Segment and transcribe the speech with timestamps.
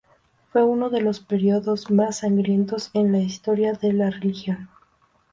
[0.51, 4.67] Fue uno de los periodos más sangrientos en la historia de la región.